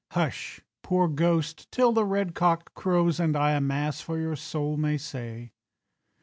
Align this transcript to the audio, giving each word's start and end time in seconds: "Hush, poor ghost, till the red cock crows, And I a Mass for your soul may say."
"Hush, 0.13 0.61
poor 0.81 1.07
ghost, 1.07 1.71
till 1.71 1.91
the 1.91 2.05
red 2.05 2.33
cock 2.33 2.73
crows, 2.73 3.19
And 3.19 3.37
I 3.37 3.51
a 3.51 3.61
Mass 3.61 4.01
for 4.01 4.17
your 4.17 4.35
soul 4.35 4.75
may 4.75 4.97
say." 4.97 5.51